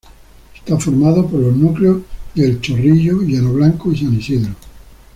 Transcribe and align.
Está 0.55 0.79
formado 0.79 1.27
por 1.27 1.39
los 1.41 1.55
núcleos 1.55 2.01
de 2.33 2.45
El 2.47 2.59
Chorrillo, 2.59 3.21
Llano 3.21 3.53
Blanco 3.53 3.91
y 3.93 3.99
San 3.99 4.15
Isidro. 4.15 4.55